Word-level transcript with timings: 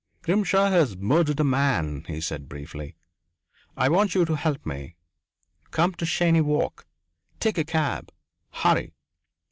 "Grimshaw 0.23 0.71
has 0.71 0.97
murdered 0.97 1.39
a 1.41 1.43
man," 1.43 2.05
he 2.07 2.19
said 2.19 2.49
briefly. 2.49 2.95
"I 3.77 3.87
want 3.87 4.15
you 4.15 4.25
to 4.25 4.35
help 4.35 4.65
me. 4.65 4.95
Come 5.69 5.93
to 5.93 6.07
Cheyne 6.07 6.43
Walk. 6.43 6.87
Take 7.39 7.59
a 7.59 7.63
cab. 7.63 8.11
Hurry." 8.49 8.95